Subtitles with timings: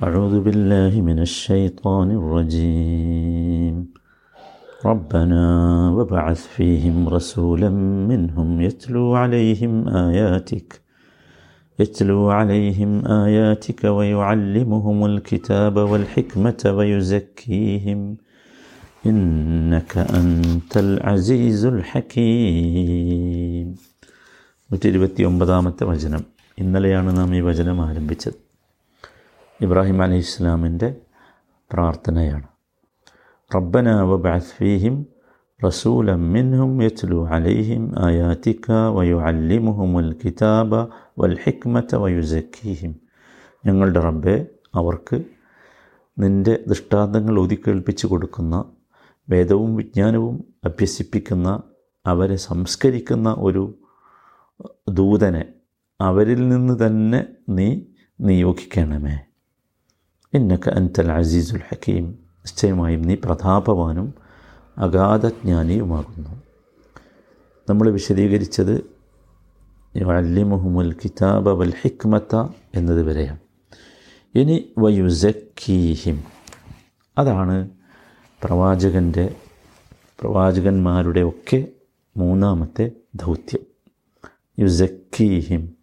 [0.00, 3.76] أعوذ بالله من الشيطان الرجيم
[4.84, 5.44] ربنا
[5.96, 7.70] وبعث فيهم رسولا
[8.10, 10.68] منهم يتلو عليهم آياتك
[11.78, 18.00] يتلو عليهم آياتك ويعلمهم الكتاب والحكمة ويزكيهم
[19.10, 23.68] إنك أنت العزيز الحكيم
[24.70, 26.22] നൂറ്റി ഇരുപത്തി ഒമ്പതാമത്തെ വചനം
[26.58, 28.38] ഇന്നലെയാണ് നാം ഈ വചനം ആരംഭിച്ചത്
[29.65, 30.87] ഇബ്രാഹിം അലി ഇസ്ലാമിന്റെ
[31.71, 32.47] പ്രാർത്ഥനയാണ്.
[33.55, 34.95] റബ്ബന വബഅസ് ഫീഹിം
[35.65, 38.65] റസൂല മിൻഹും യത്ലു അലൈഹിം ആയാതിക
[38.97, 40.75] വയുഅല്ലിമുഹുമുൽ കിതാബ
[41.19, 42.93] വൽ ഹിക്മത വയുസക്കീഹിം.
[43.65, 44.37] ഞങ്ങളുടെ റബ്ബെ
[44.75, 45.17] അവർക്ക്
[46.19, 48.55] നിന്റെ ദൃഷ്ടാന്തങ്ങൾ ഊതിക്കേൾപ്പിച്ചു കൊടുക്കുന്ന
[49.29, 51.63] വേദവും വിജ്ഞാനവും അഭ്യസിപ്പിക്കുന്ന
[52.05, 53.63] അവരെ സംസ്കരിക്കുന്ന ഒരു
[54.89, 55.45] ദൂതനെ
[55.99, 57.67] അവരിൽ നിന്ന് തന്നെ നീ
[58.19, 59.17] നിയോഗിക്കണമേ.
[60.37, 62.05] ഇന്നക്ക അൻതൽ അസീസുൽ ഹക്കീം.
[62.13, 64.13] നിശ്ചയമായും നീ പ്രതാപവാനും
[64.77, 66.41] അഗാധജ്ഞാനിയുമാകുന്നു
[67.69, 68.97] നമ്മൾ വിശദീകരിച്ചത്
[69.97, 73.39] അല്ലിമുഹുമുൽ കിതാബ വൽ ഹിക്മത്ത എന്നത് വരെയാണ്.
[74.35, 76.23] ഇനി വയുസക്കീഹിം
[77.17, 77.69] അതാണ്
[78.43, 79.35] പ്രവാചകന്റെ
[80.19, 81.67] പ്രവാചകന്മാരുടെ ഒക്കെ
[82.17, 83.59] മൂന്നാമത്തെ ദൗത്യം.
[84.59, 85.75] യുസക്കീഹിം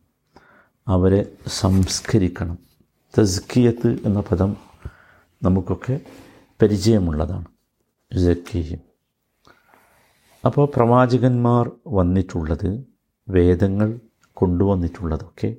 [0.89, 2.74] അവരെ സംസ്കരിക്കണം.
[3.19, 4.57] തസ്കിയത്ത് എന്ന പദം
[5.43, 6.01] നമുക്കൊക്കെ
[6.63, 7.45] പരിചയമുള്ളതാണ്.
[8.15, 8.79] യുസക്കീഹിം
[10.45, 12.85] അപ്പോൾ പ്രവാചകന്മാർ വന്നിട്ടുള്ളത്
[13.29, 14.01] വേദങ്ങൾ
[14.33, 15.57] കൊണ്ടുവന്നിട്ടുള്ളതൊക്കെ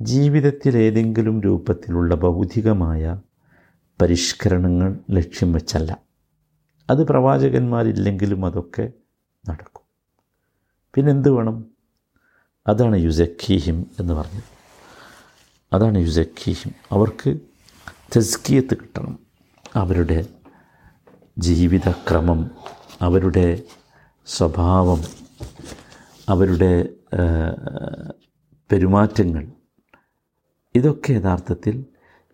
[0.00, 3.20] ജീവിതത്തിലേതെങ്കിലും രൂപത്തിലുള്ള ഭൗതികമായ
[4.02, 5.98] പരിഷ്കരണങ്ങൾ ലക്ഷ്യം വെച്ചല്ല.
[6.90, 8.92] അത് പ്രവാചകന്മാരില്ലെങ്കിലും അതൊക്കെ
[9.48, 9.82] നടക്കും.
[10.94, 11.64] പിന്നെന്ത് വേണം?
[12.66, 14.59] അതാണ് യുസക്കീഹിം എന്ന് പറഞ്ഞത്.
[15.72, 17.30] അതാണ് യുസക്കീഹിം അവർക്ക്
[18.16, 19.18] തസ്കിയത്ത് കിട്ടണം.
[19.74, 20.26] അവരുടെ
[21.38, 22.50] ജീവിതക്രമം
[23.02, 23.62] അവരുടെ
[24.26, 25.00] സ്വഭാവം
[26.28, 26.72] അവരുടെ
[28.72, 29.44] പെരുമാറ്റങ്ങൾ
[30.74, 31.84] ഇതൊക്കെ യഥാർത്ഥത്തിൽ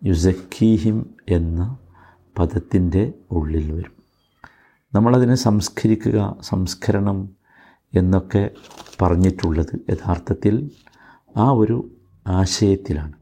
[0.03, 0.97] യുസക്കീഹിം
[1.29, 1.61] എന്ന
[2.39, 3.93] പദത്തിന്റെ ഉള്ളിൽ വരും.
[4.93, 7.19] നമ്മളതിനെ സംസ്കരിക്കുക സംസ്കരണം
[7.93, 8.49] എന്നൊക്കെ
[9.01, 10.71] പറഞ്ഞിട്ടുള്ളത് യഥാർത്ഥത്തിൽ
[11.37, 11.77] ആ ഒരു
[12.27, 13.13] ആശയത്തിലാണ്.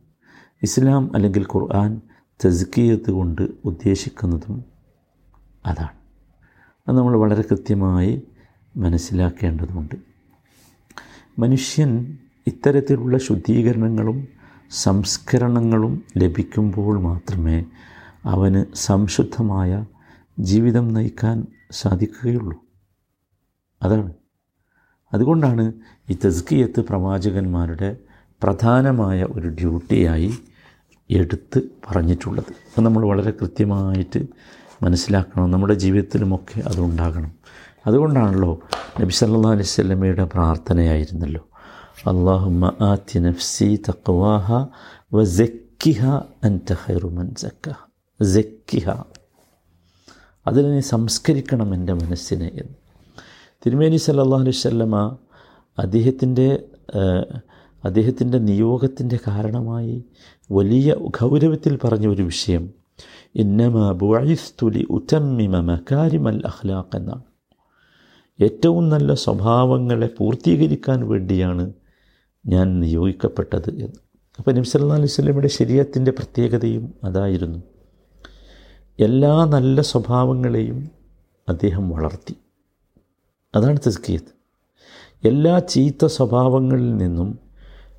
[0.63, 2.01] ഇസ്ലാം അല്ലെങ്കിൽ ഖുർആൻ
[2.45, 4.65] തസ്കിയത്ത് കൊണ്ട് ഉദ്ദേശിക്കുന്നതും
[5.65, 5.89] അതാണ്.
[6.87, 8.21] അത് നമ്മൾ വളരെ കൃത്യമായി
[8.77, 9.95] മനസ്സിലാക്കേണ്ടതുണ്ട്
[11.39, 12.17] മനുഷ്യൻ
[12.47, 14.27] ഇത്തരത്തിലുള്ള ശുദ്ധീകരണങ്ങളും
[14.71, 17.65] സംസ്കരണങ്ങളും ലഭിക്കുമ്പോൾ മാത്രമേ
[18.25, 19.85] അവന് സംശുദ്ധമായ
[20.39, 22.63] ജീവിതം നയിക്കാൻ സാധിക്കുകയുള്ളൂ.
[23.83, 24.13] അതാണ്.
[25.13, 25.73] അതുകൊണ്ടാണ്
[26.09, 27.97] ഈ തസ്കിയത്ത് പ്രവാചകന്മാരുടെ
[28.43, 30.31] പ്രധാനമായ ഒരു ഡ്യൂട്ടിയായി
[31.09, 32.51] എടുത്ത് പറഞ്ഞിട്ടുള്ളത്.
[32.73, 34.21] അത് നമ്മൾ വളരെ കൃത്യമായിട്ട്
[34.83, 35.51] മനസ്സിലാക്കണം.
[35.51, 37.31] നമ്മുടെ ജീവിതത്തിലുമൊക്കെ അതുണ്ടാകണം
[37.87, 38.51] അതുകൊണ്ടാണല്ലോ
[39.01, 41.43] നബി സല്ലാ അലൈഹി സ്വലമയുടെ പ്രാർത്ഥനയായിരുന്നല്ലോ.
[42.11, 44.67] അള്ളാഹുമ്മ ആത്തി നഫ്സി തക്വാഹ
[45.13, 46.05] വ ജക്കിഹ
[46.43, 47.73] അൻത ഖൈറുമൻ സക്ക
[48.21, 48.89] ജക്കിഹ
[50.47, 52.75] അതിനെ സംസ്കരിക്കണം എന്റെ മനസ്സിനെ എന്ന്.
[53.65, 55.17] തിരുമേനി സല്ലാ അലൈഹി സ്വല്ലമ
[55.77, 56.47] അദ്ദേഹത്തിന്റെ
[57.85, 60.05] അദ്ദേഹത്തിന്റെ നിയോഗത്തിന്റെ കാരണമായി
[60.51, 62.69] വലിയ ഗൗരവത്തിൽ പറഞ്ഞ ഒരു വിഷയം.
[63.35, 67.21] ഇന്നമ ബുഐസ്തുലി ഉറ്റമ്മിമ മക്കാരിമൽ അഹ്ലാഖ് എന്നാണ്.
[68.41, 71.73] ഏറ്റവും നല്ല സ്വഭാവങ്ങളെ പൂർത്തീകരിക്കാൻ വേണ്ടിയാണ്
[72.47, 73.97] ഞാൻ നിയോഗിക്കപ്പെട്ടത് എന്ന്.
[74.37, 77.59] അപ്പോൾ നബി സല്ലാ അലൈഹി സ്വലമിയുടെ ശരീരത്തിന്റെ പ്രത്യേകതയും അതായിരുന്നു.
[78.99, 80.91] എല്ലാ നല്ല സ്വഭാവങ്ങളെയും
[81.49, 82.35] അദ്ദേഹം വളർത്തി.
[83.55, 84.35] അതാണ് തസ്കിയത്ത്
[85.27, 87.44] എല്ലാ ചീത്ത സ്വഭാവങ്ങളിൽ നിന്നും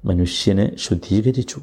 [0.07, 1.61] മനുഷ്യനെ ശുദ്ധീകരിച്ചു.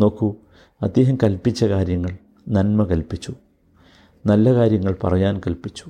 [0.00, 0.34] നോക്കൂ
[0.82, 2.12] അദ്ദേഹം കൽപ്പിച്ച കാര്യങ്ങൾ
[2.48, 3.32] നന്മ കൽപ്പിച്ചു.
[4.26, 5.86] നല്ല കാര്യങ്ങൾ പറയാൻ കൽപ്പിച്ചു.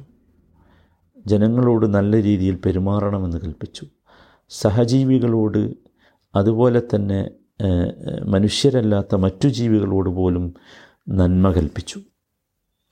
[1.27, 3.87] ജനങ്ങളോട് നല്ല രീതിയിൽ പെരുമാറണമെന്ന് കൽപ്പിച്ചു.
[4.49, 5.75] സഹജീവികളോട്
[6.35, 7.31] അതുപോലെ തന്നെ
[8.27, 10.55] മനുഷ്യരല്ലാത്ത മറ്റു ജീവികളോട് പോലും
[11.09, 12.01] നന്മ കൽപ്പിച്ചു.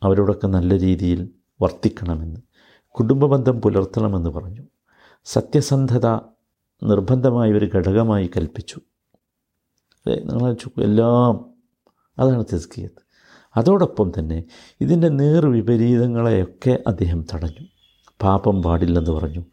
[0.03, 1.31] അവരോടൊക്കെ നല്ല രീതിയിൽ
[1.63, 2.41] വർത്തിക്കണമെന്ന്
[2.89, 4.63] കുടുംബബന്ധം പുലർത്തണമെന്ന് പറഞ്ഞു.
[5.25, 6.07] സത്യസന്ധത
[6.83, 8.81] നിർബന്ധമായ ഒരു ഘടകമായി കൽപ്പിച്ചു.
[10.07, 11.45] അതെ നിങ്ങൾ എല്ലാം
[12.19, 13.07] അതാണ് തെസ്കിയത്ത്.
[13.57, 14.45] അതോടൊപ്പം തന്നെ
[14.81, 17.67] ഇതിന്റെ നേർവിപരീതങ്ങളെയൊക്കെ അദ്ദേഹം തടഞ്ഞു.
[18.23, 19.45] പാപം പാടില്ലെന്ന് പറഞ്ഞു.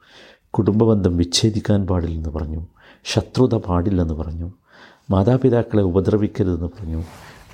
[0.49, 2.67] കുടുംബബന്ധം വിച്ഛേദിക്കാൻ പാടില്ലെന്ന് പറഞ്ഞു.
[3.03, 4.51] ശത്രുത പാടില്ലെന്ന് പറഞ്ഞു.
[5.11, 7.03] മാതാപിതാക്കളെ ഉപദ്രവിക്കരുതെന്ന് പറഞ്ഞു.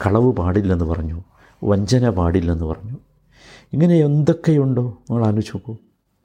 [0.05, 1.23] കളവ് പാടില്ലെന്ന് പറഞ്ഞു.
[1.63, 2.97] വഞ്ചന പാടില്ലെന്ന് പറഞ്ഞു.
[3.73, 4.97] ഇങ്ങനെ എന്തൊക്കെയുണ്ടോ?
[5.09, 5.75] നിങ്ങൾ ആലോചിച്ച്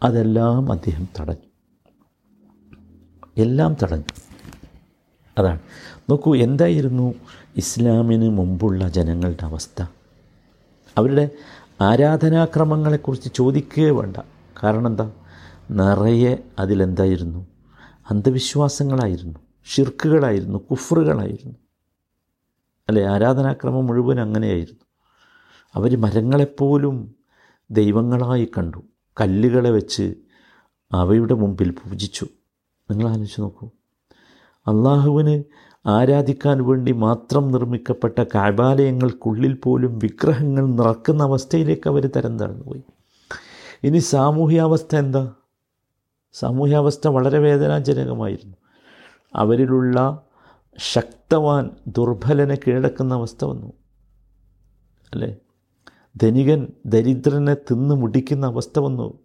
[0.02, 1.53] അതെല്ലാം അദ്ദേഹം തടഞ്ഞു.
[3.36, 4.20] എല്ലാം തടഞ്ഞു.
[5.38, 5.58] അതാണ്.
[6.10, 7.14] നോക്കൂ എന്തായിരുന്നു
[7.56, 9.82] ഇസ്ലാമിന് മുമ്പുള്ള ജനങ്ങളുടെ അവസ്ഥ?
[10.98, 11.30] അവരുടെ
[11.80, 14.16] ആരാധനാക്രമങ്ങളെക്കുറിച്ച് ചോദിക്കുകയേ വേണ്ട.
[14.62, 15.12] കാരണം എന്താ?
[15.70, 17.46] നിറയെ അതിലെന്തായിരുന്നു?
[18.10, 19.38] അന്ധവിശ്വാസങ്ങളായിരുന്നു.
[19.64, 21.54] ഷിർക്കുകളായിരുന്നു കുഫറുകളായിരുന്നു
[22.88, 23.04] അല്ലെ?
[23.04, 24.84] ആരാധനാക്രമം മുഴുവൻ അങ്ങനെയായിരുന്നു.
[25.74, 27.14] അവർ മരങ്ങളെപ്പോലും
[27.70, 28.82] ദൈവങ്ങളായി കണ്ടു.
[29.20, 30.14] കല്ലുകളെ വെച്ച്
[30.92, 32.26] അവയുടെ മുമ്പിൽ പൂജിച്ചു.
[32.90, 33.66] നിങ്ങൾ ആലോചിച്ച് നോക്കൂ.
[34.66, 35.42] അള്ളാഹുവിന്
[35.88, 42.82] ആരാധിക്കാൻ വേണ്ടി മാത്രം നിർമ്മിക്കപ്പെട്ട കാബാലയങ്ങൾക്കുള്ളിൽ പോലും വിഗ്രഹങ്ങൾ നിറക്കുന്ന അവസ്ഥയിലേക്ക് അവർ തരം താഴ്ന്നുപോയി
[43.82, 45.32] ഇനി സാമൂഹ്യാവസ്ഥ എന്താ?
[46.32, 48.56] സാമൂഹ്യാവസ്ഥ വളരെ വേദനാജനകമായിരുന്നു.
[49.34, 50.22] അവരിലുള്ള
[50.78, 53.72] ശക്തവാൻ ദുർബലനെ കീഴടക്കുന്ന അവസ്ഥ വന്നു.
[55.12, 55.36] അല്ലേ?
[56.16, 59.23] ധനികൻ ദരിദ്രനെ തിന്ന് മുടിക്കുന്ന അവസ്ഥ വന്നു.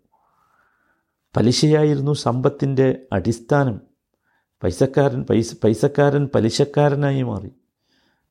[1.38, 3.82] പലിശയായിരുന്നു സമ്പത്തിന്റെ അടിസ്ഥാനം.
[4.64, 7.50] പൈസക്കാരൻ പൈസ പൈസക്കാരൻ പലിശക്കാരനായി മാറി.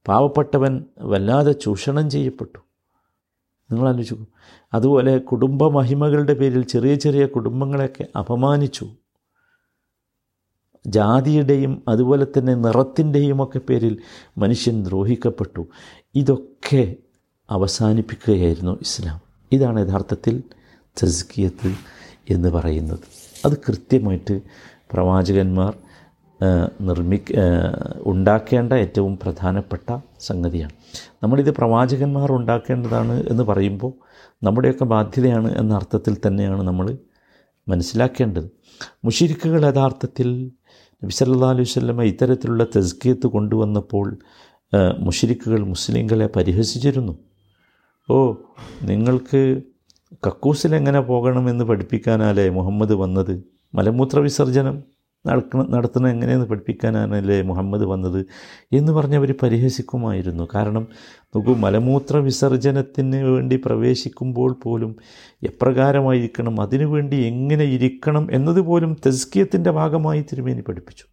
[0.09, 2.59] പാവപ്പെട്ടവൻ വല്ലാതെ ചൂഷണം ചെയ്യപ്പെട്ടു.
[3.71, 4.29] നിങ്ങൾ ആലോചിക്കും
[4.75, 8.89] അതുപോലെ കുടുംബ മഹിമകളുടെ പേരിൽ ചെറിയ ചെറിയ കുടുംബങ്ങളെയൊക്കെ അപമാനിച്ചു.
[10.87, 13.99] ജാതിയുടെയും അതുപോലെ തന്നെ നിറത്തിന്റെയും ഒക്കെ പേരിൽ
[14.39, 15.67] മനുഷ്യൻ ദ്രോഹിക്കപ്പെട്ടു.
[16.15, 16.97] ഇതൊക്കെ
[17.51, 19.21] അവസാനിപ്പിക്കുകയായിരുന്നു ഇസ്ലാം.
[19.53, 20.43] ഇതാണ് യഥാർത്ഥത്തിൽ
[21.03, 21.98] തസ്കിയത്ത്
[22.31, 23.05] എന്ന് പറയുന്നത്.
[23.45, 24.35] അത് കൃത്യമായിട്ട്
[24.93, 25.73] പ്രവാചകന്മാർ
[26.81, 27.19] നിർമ്മി
[28.07, 30.75] ഉണ്ടാക്കേണ്ട ഏറ്റവും പ്രധാനപ്പെട്ട സംഗതിയാണ്.
[31.23, 33.93] നമ്മളിത് പ്രവാചകന്മാർ ഉണ്ടാക്കേണ്ടതാണ് എന്ന് പറയുമ്പോൾ
[34.43, 36.87] നമ്മുടെയൊക്കെ ബാധ്യതയാണ് എന്ന അർത്ഥത്തിൽ തന്നെയാണ് നമ്മൾ
[37.69, 38.49] മനസ്സിലാക്കേണ്ടത്.
[39.05, 40.29] മുഷിരിക്കുകൾ യഥാർത്ഥത്തിൽ
[41.03, 44.07] നബി സല്ലാ അലൈഹി സ്വല്ലമ്മ ഇത്തരത്തിലുള്ള തെസ്കീത്ത് കൊണ്ടുവന്നപ്പോൾ
[44.99, 47.15] മുഷിരിക്കുകൾ മുസ്ലിങ്ങളെ പരിഹസിച്ചിരുന്നു.
[48.11, 48.17] ഓ
[48.83, 49.41] നിങ്ങൾക്ക്
[50.15, 53.45] കക്കൂസിലെങ്ങനെ പോകണമെന്ന് പഠിപ്പിക്കാനല്ലേ മുഹമ്മദ് വന്നത്?
[53.75, 54.83] മലമൂത്ര വിസർജനം
[55.27, 58.27] നടക്കണ നടത്തണം എങ്ങനെയെന്ന് പഠിപ്പിക്കാനാണല്ലേ മുഹമ്മദ് വന്നത്?
[58.73, 60.49] എന്ന് പറഞ്ഞവർ പരിഹസിക്കുമായിരുന്നു.
[60.55, 60.89] കാരണം
[61.25, 64.97] നോക്കൂ മലമൂത്ര വിസർജനത്തിന് വേണ്ടി പ്രവേശിക്കുമ്പോൾ പോലും
[65.43, 71.05] എപ്രകാരമായിരിക്കണം അതിനുവേണ്ടി എങ്ങനെ ഇരിക്കണം എന്നതുപോലും തെസ്കിയത്തിന്റെ ഭാഗമായി തിരുമേനി പഠിപ്പിച്ചു.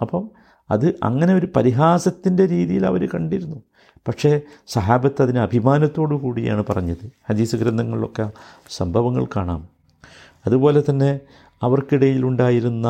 [0.00, 0.30] അപ്പം
[0.70, 3.62] അത് അങ്ങനെ ഒരു പരിഹാസത്തിന്റെ രീതിയിൽ അവർ കണ്ടിരുന്നു.
[4.08, 7.10] പക്ഷേ സഹാബത്ത് അതിന് അഭിമാനത്തോടു കൂടിയാണ് പറഞ്ഞത്.
[7.30, 8.30] ഹദീസ് ഗ്രന്ഥങ്ങളിലൊക്കെ
[8.70, 9.68] സംഭവങ്ങൾ കാണാം.
[10.46, 11.20] അതുപോലെ തന്നെ
[11.62, 12.88] അവർക്കിടയിലുണ്ടായിരുന്ന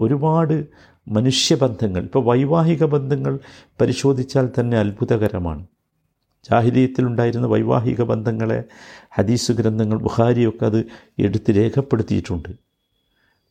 [0.00, 0.66] ഒരുപാട്
[1.08, 2.02] മനുഷ്യബന്ധങ്ങൾ.
[2.02, 3.38] ഇപ്പോൾ വൈവാഹിക ബന്ധങ്ങൾ
[3.80, 5.66] പരിശോധിച്ചാൽ തന്നെ അത്ഭുതകരമാണ്.
[6.50, 8.64] ജാഹിലീയത്തിലുണ്ടായിരുന്ന വൈവാഹിക ബന്ധങ്ങളെ
[9.10, 10.86] ഹദീസ് ഗ്രന്ഥങ്ങൾ ബുഹാരിയൊക്കെ അത്
[11.18, 12.48] എടുത്ത് രേഖപ്പെടുത്തിയിട്ടുണ്ട്.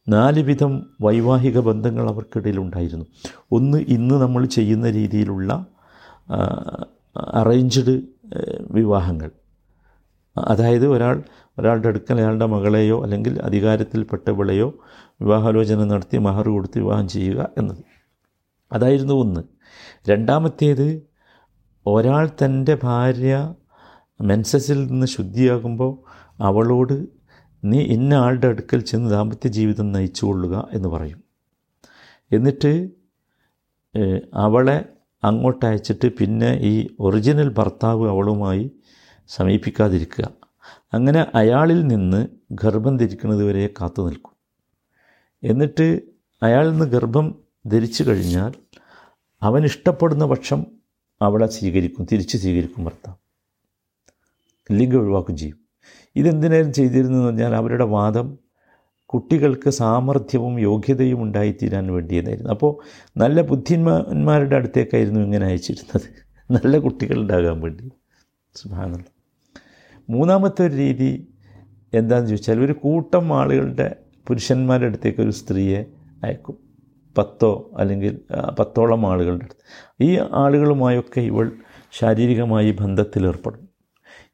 [0.07, 3.05] നാല് വിധം വൈവാഹിക ബന്ധങ്ങൾ അവർക്കിടയിലുണ്ടായിരുന്നു
[3.51, 5.65] ഒന്ന് ഇന്ന് നമ്മൾ ചെയ്യുന്ന രീതിയിലുള്ള
[7.33, 8.01] അറേഞ്ച്ഡ്
[8.71, 9.31] വിവാഹങ്ങൾ.
[10.37, 11.23] അതായത് ഒരാൾ
[11.59, 14.67] ഒരാളുടെ അടുക്കൽ അയാളുടെ മകളെയോ അല്ലെങ്കിൽ അധികാരത്തിൽപ്പെട്ടവളെയോ
[15.21, 17.83] വിവാഹാലോചന നടത്തി മഹർ കൊടുത്ത് വിവാഹം ചെയ്യുക എന്നത്.
[18.71, 19.41] അതായിരുന്നു ഒന്ന്.
[20.09, 21.01] രണ്ടാമത്തേത്
[21.85, 23.53] ഒരാൾ തന്റെ ഭാര്യ
[24.21, 25.93] മെൻസസിൽ നിന്ന് ശുദ്ധിയാകുമ്പോൾ
[26.39, 27.07] അവളോട്
[27.63, 31.23] നീ ഇന്ന ആളുടെ അടുക്കൽ ചെന്ന് ദാമ്പത്യ ജീവിതം നയിച്ചു കൊള്ളുക എന്ന് പറയും.
[32.31, 32.89] എന്നിട്ട്
[34.33, 34.85] അവളെ
[35.23, 38.71] അങ്ങോട്ട് അയച്ചിട്ട് പിന്നെ ഈ ഒറിജിനൽ ഭർത്താവ് അവളുമായി
[39.27, 40.29] സമീപിക്കാതിരിക്കുക.
[40.93, 44.31] അങ്ങനെ അയാളിൽ നിന്ന് ഗർഭം ധരിക്കുന്നത് വരെ കാത്തു നിൽക്കും.
[45.43, 46.01] എന്നിട്ട്
[46.43, 47.35] അയാളിൽ നിന്ന് ഗർഭം
[47.67, 48.53] ധരിച്ചു കഴിഞ്ഞാൽ
[49.43, 50.65] അവൻ ഇഷ്ടപ്പെടുന്ന പക്ഷം
[51.21, 53.15] അവളെ സ്വീകരിക്കും തിരിച്ച് സ്വീകരിക്കും ഭർത്താവ്.
[54.69, 55.59] ഇല്ലെങ്കിൽ ഒഴിവാക്കും ചെയ്യും.
[56.15, 58.39] ഇതെന്തിനാലും ചെയ്തിരുന്നതെന്ന് പറഞ്ഞാൽ അവരുടെ വാദം
[59.13, 62.71] കുട്ടികൾക്ക് സാമർഥ്യവും യോഗ്യതയും ഉണ്ടായിത്തീരാൻ വേണ്ടിയതായിരുന്നു അപ്പോൾ
[63.17, 66.01] നല്ല ബുദ്ധിന്മാന്മാരുടെ അടുത്തേക്കായിരുന്നു ഇങ്ങനെ അയച്ചിരുന്നത്.
[66.53, 67.91] നല്ല കുട്ടികളുണ്ടാകാൻ വേണ്ടി.
[68.55, 69.03] സുഭാനുള്ള
[70.09, 71.27] മൂന്നാമത്തെ ഒരു രീതി
[71.93, 73.95] എന്താണെന്ന് ചോദിച്ചാൽ ഒരു കൂട്ടം ആളുകളുടെ
[74.27, 75.85] പുരുഷന്മാരുടെ അടുത്തേക്ക് ഒരു സ്ത്രീയെ
[76.23, 76.57] അയക്കും.
[77.17, 78.19] പത്തോ അല്ലെങ്കിൽ
[78.59, 80.03] പത്തോളം ആളുകളുടെ അടുത്ത്.
[80.03, 81.51] ഈ ആളുകളുമായൊക്കെ ഇവൾ
[81.91, 83.69] ശാരീരികമായി ബന്ധത്തിലേർപ്പെടും.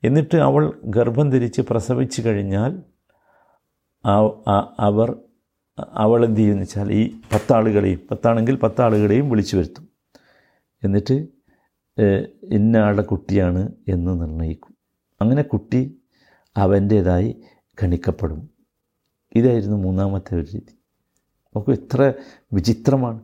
[0.04, 2.82] എന്നിട്ട് അവൾ ഗർഭം ധരിച്ച് പ്രസവിച്ചു കഴിഞ്ഞാൽ
[4.80, 5.20] അവർ
[5.94, 9.90] അവൾ എന്ത് ചെയ്യുമെന്ന് വെച്ചാൽ ഈ പത്താളുകളെയും പത്താണെങ്കിൽ പത്താളുകളെയും വിളിച്ചു വരുത്തും.
[10.84, 11.28] എന്നിട്ട്
[12.52, 14.74] ഇന്ന ആളുടെ കുട്ടിയാണ് എന്ന് നിർണയിക്കും
[15.22, 15.82] അങ്ങനെ കുട്ടി
[16.58, 17.30] അവന്റേതായി
[17.82, 18.50] ഗണിക്കപ്പെടും
[19.36, 20.74] ഇതായിരുന്നു മൂന്നാമത്തെ ഒരു രീതി.
[21.56, 22.14] നമുക്ക് എത്ര
[22.54, 23.20] വിചിത്രമാണ്.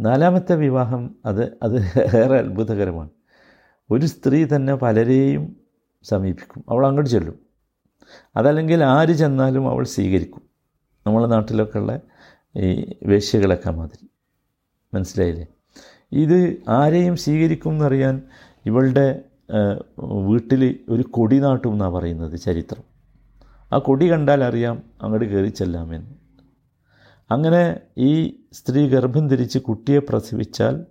[0.00, 1.76] നാലാമത്തെ വിവാഹം അത് അത്
[2.16, 3.10] ഏറെ അത്ഭുതകരമാണ്.
[3.90, 5.56] ഒരു സ്ത്രീ തന്നെ പലരെയും
[6.02, 6.64] സമീപിക്കും.
[6.68, 7.49] അവൾ അങ്ങോട്ട് ചെല്ലും.
[8.36, 10.42] അതല്ലെങ്കിൽ ആര് ചെന്നാലും അവൾ സ്വീകരിക്കും.
[11.06, 12.00] നമ്മളെ നാട്ടിലൊക്കെ ഉള്ള
[12.56, 12.68] ഈ
[13.06, 14.06] വേശ്യകളൊക്കെ മാതിരി.
[14.94, 15.46] മനസ്സിലായില്ലേ?
[16.12, 18.22] ഇത് ആരെയും സ്വീകരിക്കും എന്നറിയാൻ
[18.66, 19.22] ഇവളുടെ
[20.28, 22.84] വീട്ടിൽ ഒരു കൊടി നാട്ടും എന്നാണ് പറയുന്നത് ചരിത്രം.
[23.72, 26.20] ആ കൊടി കണ്ടാൽ അറിയാം അങ്ങോട്ട് കയറി ചെല്ലാമെന്ന്
[27.30, 28.12] അങ്ങനെ ഈ
[28.52, 30.86] സ്ത്രീ ഗർഭം ധരിച്ച് കുട്ടിയെ പ്രസവിച്ചാൽ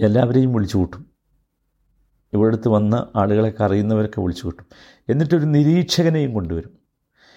[0.00, 1.02] എല്ലാവരെയും വിളിച്ചു കൂട്ടും
[2.32, 4.66] ഇവിടുത്തെ വന്ന ആളുകളൊക്കെ അറിയുന്നവരൊക്കെ വിളിച്ചു കൂട്ടും
[5.08, 6.70] എന്നിട്ടൊരു നിരീക്ഷകനെയും കൊണ്ടുവരും.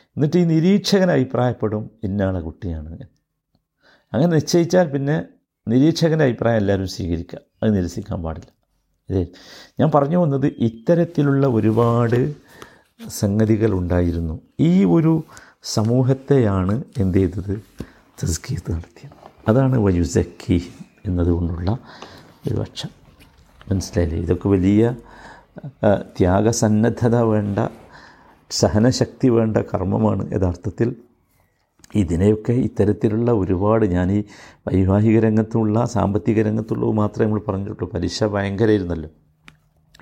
[0.07, 2.99] എന്നിട്ട് ഈ നിരീക്ഷകൻ അഭിപ്രായപ്പെടും ഇന്നാളെ കുട്ടിയാണ്.
[4.13, 5.23] അങ്ങനെ നിശ്ചയിച്ചാൽ പിന്നെ
[5.67, 7.39] നിരീക്ഷകന്റെ അഭിപ്രായം എല്ലാവരും സ്വീകരിക്കുക.
[7.63, 8.47] അത് നിരസിക്കാൻ പാടില്ല.
[9.09, 9.27] ഇതേ
[9.79, 12.35] ഞാൻ പറഞ്ഞു വന്നത് ഇത്തരത്തിലുള്ള ഒരുപാട്
[13.07, 14.41] സംഗതികൾ ഉണ്ടായിരുന്നു.
[14.59, 15.23] ഈ ഒരു
[15.63, 17.63] സമൂഹത്തെയാണ് എന്ത് ചെയ്തത്?
[18.23, 19.11] തസ്കീത്ത് നടത്തിയത്.
[19.47, 20.69] അതാണ് വയുസക്കി
[21.05, 21.77] എന്നതുകൊണ്ടുള്ള
[22.47, 22.89] ഒരു പക്ഷം
[23.71, 24.19] മനസ്സിലായില്ലേ?
[24.19, 24.95] ഇതൊക്കെ വലിയ
[26.17, 27.59] ത്യാഗസന്നദ്ധത വേണ്ട
[28.51, 30.95] സഹനശക്തി വേണ്ട കർമ്മമാണ് യഥാർത്ഥത്തിൽ.
[31.95, 34.23] ഇതിനെയൊക്കെ ഇത്തരത്തിലുള്ള ഒരുപാട് ഞാൻ ഈ
[34.67, 37.91] വൈവാഹിക രംഗത്തുള്ള സാമ്പത്തിക രംഗത്തുള്ളൂ മാത്രമേ നമ്മൾ പറഞ്ഞിട്ടുള്ളൂ.
[37.93, 38.23] പലിശ
[38.73, 39.09] ഇരുന്നല്ലോ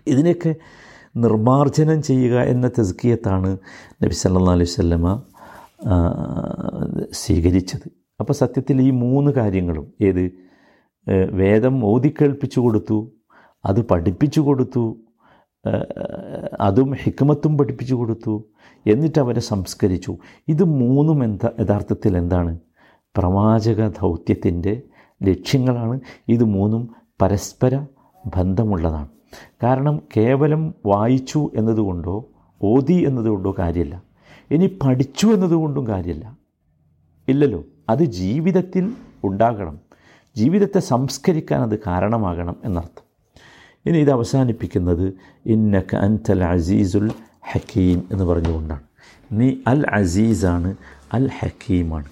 [0.07, 0.55] ഇതിനെയൊക്കെ
[1.17, 3.57] നിർമാർജനം ചെയ്യുക എന്ന തെസ്കിയത്താണ്
[4.03, 5.21] നബി സല്ലാ അലൈഹി സ്വല്ലമ
[7.11, 7.87] സ്വീകരിച്ചത്.
[8.19, 10.25] അപ്പോൾ സത്യത്തിൽ ഈ മൂന്ന് കാര്യങ്ങളും ഏത്?
[11.31, 12.99] വേദം ഓതിക്കേൾപ്പിച്ചു കൊടുത്തു
[13.65, 14.83] അത് പഠിപ്പിച്ചു കൊടുത്തു
[16.61, 18.43] അതും ഹിക്മത്തും പഠിപ്പിച്ചു കൊടുത്തു.
[18.87, 20.17] എന്നിട്ട് അവരെ സംസ്കരിച്ചു.
[20.47, 22.59] ഇത് മൂന്നും എന്താ യഥാർത്ഥത്തിൽ എന്താണ്?
[23.17, 24.81] പ്രവാചക ദൗത്യത്തിന്റെ
[25.23, 25.99] ലക്ഷ്യങ്ങളാണ്.
[26.27, 27.85] ഇത് മൂന്നും പരസ്പര
[28.35, 29.07] ബന്ധമുള്ളതാണ്.
[29.63, 32.25] കാരണം കേവലം വായിച്ചു എന്നതുകൊണ്ടോ
[32.61, 34.03] ഓതി എന്നതുകൊണ്ടോ കാര്യമില്ല.
[34.51, 36.37] ഇനി പഠിച്ചു എന്നതുകൊണ്ടും കാര്യമില്ല.
[37.27, 37.63] ഇല്ലല്ലോ.
[37.89, 38.93] അത് ജീവിതത്തിൽ
[39.23, 39.79] ഉണ്ടാകണം.
[40.35, 43.04] ജീവിതത്തെ സംസ്കരിക്കാൻ അത് കാരണമാകണം എന്നർത്ഥം.
[43.85, 45.13] ഇനി ഇത് അവസാനിപ്പിക്കുന്നത്
[45.45, 47.11] ഇന്നക അൻതൽ അസീസുൽ
[47.51, 48.81] ഹക്കീം എന്ന് പറഞ്ഞുകൊണ്ടാണ്
[49.31, 50.75] നീ അൽ അസീസാണ്
[51.13, 52.05] അൽ ഹക്കീമാണ്.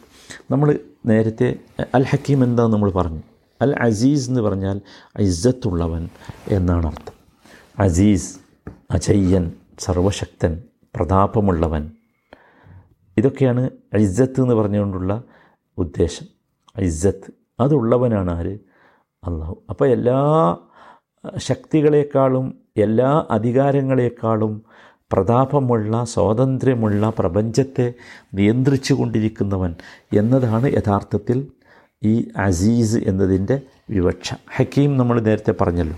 [0.51, 1.56] നമ്മൾ നേരത്തെ
[1.96, 3.22] അൽ ഹക്കീം എന്താണെന്ന് നമ്മൾ പറഞ്ഞു?
[3.62, 4.82] അൽ അസീസ് എന്ന് പറഞ്ഞാൽ
[5.20, 6.10] ഇസ്സത്തുള്ളവൻ
[6.48, 7.13] എന്നാണ് അർത്ഥം.
[7.80, 8.38] അസീസ്
[8.92, 10.63] അജയ്യൻ സർവശക്തൻ
[10.96, 11.92] പ്രതാപമുള്ളവൻ.
[13.18, 15.24] ഇതൊക്കെയാണ് ഇസ്സത്ത് എന്ന് പറഞ്ഞുകൊണ്ടുള്ള
[15.77, 16.25] ഉദ്ദേശം.
[16.80, 18.60] ഇസ്സത്ത് അതുള്ളവനാണ് ആര്?
[19.24, 19.63] അള്ളാഹു.
[19.70, 20.58] അപ്പോൾ എല്ലാ
[21.38, 24.63] ശക്തികളെക്കാളും എല്ലാ അധികാരങ്ങളെക്കാളും
[25.12, 27.94] പ്രതാപമുള്ള സ്വാതന്ത്ര്യമുള്ള പ്രപഞ്ചത്തെ
[28.34, 29.75] നിയന്ത്രിച്ചു കൊണ്ടിരിക്കുന്നവൻ
[30.13, 31.48] എന്നതാണ് യഥാർത്ഥത്തിൽ
[32.03, 34.34] ഈ അസീസ് എന്നതിന്റെ വിവക്ഷ.
[34.56, 35.98] ഹക്കീം നമ്മൾ നേരത്തെ പറഞ്ഞല്ലോ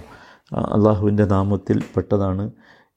[0.58, 2.52] അള്ളാഹുവിന്റെ നാമത്തിൽ പെട്ടതാണ്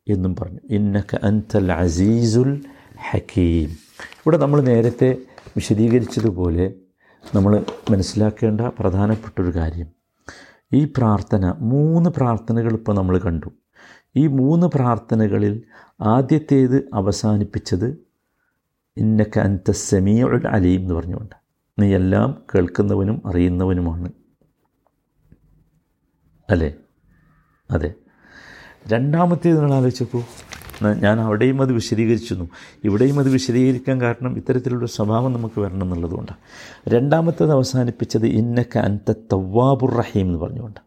[0.08, 0.58] എന്നും പറഞ്ഞു.
[0.70, 2.64] ഇന്നക അൻതൽ അസീസുൽ
[3.10, 3.68] ഹക്കീം.
[4.16, 5.16] ഇവിടെ നമ്മൾ നേരത്തെ
[5.56, 6.74] വിശദീകരിച്ചതുപോലെ
[7.34, 9.97] നമ്മൾ മനസ്സിലാക്കേണ്ട പ്രധാനപ്പെട്ടൊരു കാര്യം
[10.72, 13.48] ഈ പ്രാർത്ഥന മൂന്ന് പ്രാർത്ഥനകൾ ഇപ്പോൾ നമ്മൾ കണ്ടു.
[14.16, 15.62] ഈ മൂന്ന് പ്രാർത്ഥനകളിൽ
[16.00, 17.98] ആദ്യത്തേത് അവസാനിപ്പിച്ചത്
[18.96, 21.34] ഇന്നക്ക അൻത സെമിയ അലീം എന്ന് പറഞ്ഞുകൊണ്ട്.
[21.78, 24.12] നീ എല്ലാം കേൾക്കുന്നവനും അറിയുന്നവനുമാണ്.
[26.50, 26.74] അല്ലേ?
[27.70, 27.94] അതെ.
[28.88, 30.22] രണ്ടാമത്തേത് നിങ്ങൾ ആലോചിച്ചപ്പോൾ
[30.82, 32.48] ഞാൻ അവിടെയും അത് വിശദീകരിച്ചിരുന്നു.
[32.84, 36.38] ഇവിടെയും അത് വിശദീകരിക്കാൻ കാരണം ഇത്തരത്തിലുള്ള സ്വഭാവം നമുക്ക് വരണം എന്നുള്ളതുകൊണ്ടാണ്
[36.88, 40.80] രണ്ടാമത്തത് അവസാനിപ്പിച്ചത് ഇന്നക്ക അൻത തവ്വാബുർ റഹീം എന്ന് പറഞ്ഞുകൊണ്ട്.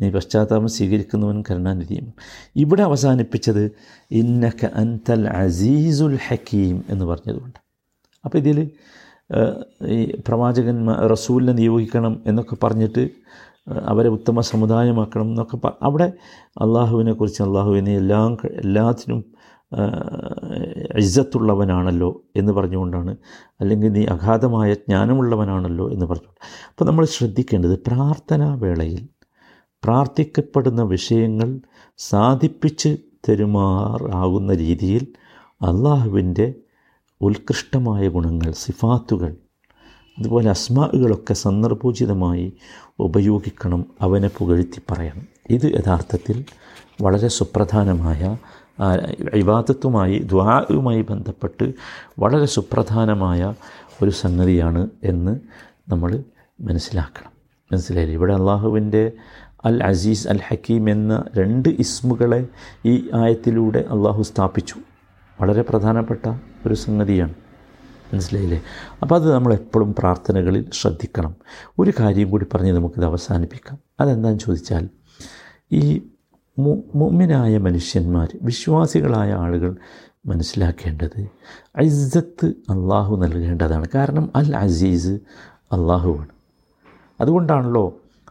[0.00, 2.12] നീ പശ്ചാത്താപം സ്വീകരിക്കുന്നവൻ കരുണാനിധിയും.
[2.56, 3.70] ഇവിടെ അവസാനിപ്പിച്ചത്
[4.10, 7.58] ഇന്നക്ക അൻതൽ അസീസുൽ ഹക്കീം എന്ന് പറഞ്ഞതുകൊണ്ട്.
[8.24, 8.70] അപ്പോൾ ഇതിൽ
[9.86, 13.08] ഈ പ്രവാചകന്മാർ റസൂലിനെ നിയോഗിക്കണം എന്നൊക്കെ പറഞ്ഞിട്ട്
[13.68, 16.12] അവരെ ഉത്തമ സമുദായമാക്കണം എന്നൊക്കെ അവിടെ
[16.60, 19.34] അള്ളാഹുവിനെക്കുറിച്ച് അള്ളാഹുവിനെ എല്ലാം എല്ലാത്തിനും
[20.98, 23.16] ഇജ്ജത്തുള്ളവനാണല്ലോ എന്ന് പറഞ്ഞുകൊണ്ടാണ്.
[23.60, 26.40] അല്ലെങ്കിൽ നീ അഗാധമായ ജ്ഞാനമുള്ളവനാണല്ലോ എന്ന് പറഞ്ഞുകൊണ്ട്.
[26.70, 29.08] അപ്പോൾ നമ്മൾ ശ്രദ്ധിക്കേണ്ടത് പ്രാർത്ഥനാ വേളയിൽ
[29.84, 31.60] പ്രാർത്ഥിക്കപ്പെടുന്ന വിഷയങ്ങൾ
[31.98, 32.96] സാധിപ്പിച്ച്
[33.28, 35.06] തെരുമാറാകുന്ന രീതിയിൽ
[35.62, 36.54] അള്ളാഹുവിന്റെ
[37.20, 39.36] ഉത്കൃഷ്ടമായ ഗുണങ്ങൾ സിഫാത്തുകൾ
[40.18, 42.52] അതുപോലെ അസ്മാകളൊക്കെ സന്ദർഭോചിതമായി
[42.98, 46.44] ഉപയോഗിക്കണം അവനെ പുകഴ്ത്തി പറയണം ഇത് യഥാർത്ഥത്തിൽ
[47.02, 48.38] വളരെ സുപ്രധാനമായ
[49.34, 51.72] വിവാദത്തുമായി ദ്വാവുമായി ബന്ധപ്പെട്ട്
[52.18, 53.54] വളരെ സുപ്രധാനമായ
[54.02, 55.40] ഒരു സംഗതിയാണ് എന്ന്
[55.88, 56.22] നമ്മൾ
[56.60, 57.32] മനസ്സിലാക്കണം.
[57.72, 58.14] മനസ്സിലായില്ലേ?
[58.14, 59.12] ഇവിടെ അള്ളാഹുവിന്റെ
[59.64, 62.46] അൽ അസീസ് അൽ ഹക്കീം എന്ന രണ്ട് ഇസ്മുകളെ
[62.86, 64.74] ഈ ആയത്തിലൂടെ അള്ളാഹു സ്ഥാപിച്ചു.
[65.40, 67.34] വളരെ പ്രധാനപ്പെട്ട ഒരു സംഗതിയാണ്.
[68.12, 68.58] മനസ്സിലായില്ലേ?
[69.02, 71.32] അപ്പോൾ അത് നമ്മൾ എപ്പോഴും പ്രാർത്ഥനകളിൽ ശ്രദ്ധിക്കണം.
[71.78, 73.78] ഒരു കാര്യം കൂടി പറഞ്ഞ് നമുക്കിത് അവസാനിപ്പിക്കാം.
[74.00, 74.84] അതെന്താണെന്ന് ചോദിച്ചാൽ
[75.72, 75.84] ഈ
[76.94, 79.72] മുമ്മിനായ മനുഷ്യന്മാർ വിശ്വാസികളായ ആളുകൾ
[80.26, 81.20] മനസ്സിലാക്കേണ്ടത്
[81.80, 83.86] ഇസ്സത്ത് അള്ളാഹു നൽകേണ്ടതാണ്.
[83.94, 85.14] കാരണം അൽ അസീസ്
[85.72, 86.32] അള്ളാഹുവാണ്
[87.20, 87.84] അതുകൊണ്ടാണല്ലോ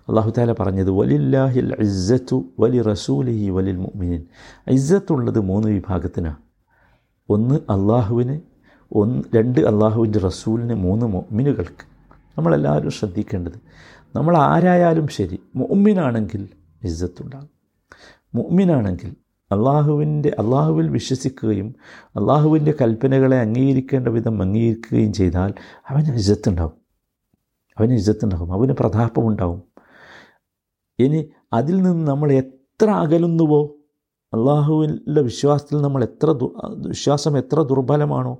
[0.10, 4.24] അള്ളാഹു താല പറഞ്ഞത് വലില്ലാഹിൽ ഇസ്സത്തു വലി റസൂലിഹി വലിൽ മുഅ്മിനീൻ.
[4.68, 6.42] ഇസ്സത്തുള്ളത് മൂന്ന് വിഭാഗത്തിനാണ്
[7.30, 8.36] ഒന്ന് അള്ളാഹുവിന്
[8.94, 11.86] ഒന്ന് രണ്ട് അള്ളാഹുവിന്റെ റസൂലിന് മൂന്ന് മൊമ്മിനുകൾക്ക്
[12.38, 13.58] നമ്മളെല്ലാവരും ശ്രദ്ധിക്കേണ്ടത്
[14.16, 16.44] നമ്മൾ ആരായാലും ശരി മൊമ്മിനാണെങ്കിൽ
[16.82, 17.50] ഇജ്ജത്തുണ്ടാകും
[18.36, 19.12] മുഅ്മിനാണെങ്കിൽ
[19.52, 21.68] അള്ളാഹുവിന്റെ അള്ളാഹുവിൽ വിശ്വസിക്കുകയും
[22.16, 25.52] അള്ളാഹുവിന്റെ കൽപ്പനകളെ അംഗീകരിക്കേണ്ട വിധം അംഗീകരിക്കുകയും ചെയ്താൽ
[25.90, 26.76] അവന് ഇജ്ജത്തുണ്ടാവും
[27.78, 29.62] അവന് ഇജ്ജത്തുണ്ടാകും അവന് പ്രതാപമുണ്ടാവും
[31.00, 31.20] ഇനി
[31.54, 33.62] അതിൽ നിന്ന് നമ്മൾ എത്ര അകലുന്നുവോ
[34.34, 36.30] അള്ളാഹുവിന്റെ വിശ്വാസത്തിൽ നമ്മൾ എത്ര
[36.88, 38.40] വിശ്വാസം എത്ര ദുർബലമാണോ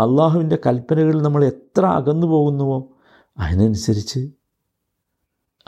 [0.00, 2.88] അള്ളാഹുവിന്റെ കൽപ്പനകളിൽ നമ്മൾ എത്ര അകന്നു പോകുന്നുവോ
[3.38, 4.30] അതിനനുസരിച്ച്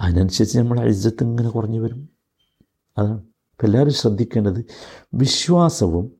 [0.00, 2.08] അതിനനുസരിച്ച് നമ്മൾ അഴിജത്ത് ഇങ്ങനെ കുറഞ്ഞു വരും.
[2.98, 4.64] അതാണ് അപ്പം എല്ലാവരും ശ്രദ്ധിക്കേണ്ടത്.
[5.14, 6.12] വിശ്വാസവും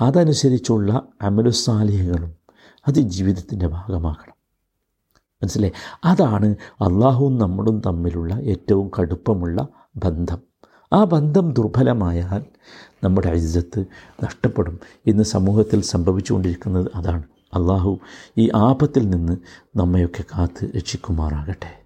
[0.00, 2.34] അതനുസരിച്ചുള്ള അമലുസാലിഹകളും
[2.88, 4.34] അത് ജീവിതത്തിന്റെ ഭാഗമാക്കണം
[5.42, 5.72] മനസ്സിലായി?
[6.04, 6.46] അതാണ്
[6.80, 10.53] അള്ളാഹുവും നമ്മളും തമ്മിലുള്ള ഏറ്റവും കടുപ്പമുള്ള ബന്ധം.
[10.92, 12.42] ആ ബന്ധം ദുർബലമായാൽ
[13.04, 13.84] നമ്മുടെ ഇജ്ജത്ത്
[14.24, 17.22] നഷ്ടപ്പെടും ഇന്ന് സമൂഹത്തിൽ സംഭവിച്ചുകൊണ്ടിരിക്കുന്നത് അതാണ്.
[17.54, 17.98] അള്ളാഹു
[18.38, 19.36] ഈ ആപത്തിൽ നിന്ന്
[19.76, 21.83] നമ്മയൊക്കെ കാത്ത് രക്ഷിക്കുമാറാകട്ടെ.